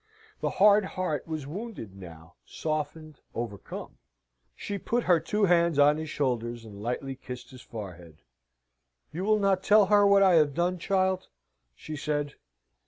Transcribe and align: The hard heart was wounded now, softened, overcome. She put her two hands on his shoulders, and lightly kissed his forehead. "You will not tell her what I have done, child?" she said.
The 0.39 0.49
hard 0.49 0.83
heart 0.83 1.27
was 1.27 1.45
wounded 1.45 1.95
now, 1.95 2.33
softened, 2.43 3.19
overcome. 3.35 3.99
She 4.55 4.79
put 4.79 5.03
her 5.03 5.19
two 5.19 5.45
hands 5.45 5.77
on 5.77 5.97
his 5.97 6.09
shoulders, 6.09 6.65
and 6.65 6.81
lightly 6.81 7.15
kissed 7.15 7.51
his 7.51 7.61
forehead. 7.61 8.23
"You 9.13 9.23
will 9.23 9.37
not 9.37 9.61
tell 9.61 9.85
her 9.85 10.07
what 10.07 10.23
I 10.23 10.33
have 10.37 10.55
done, 10.55 10.79
child?" 10.79 11.27
she 11.75 11.95
said. 11.95 12.33